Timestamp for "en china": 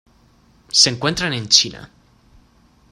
1.33-1.91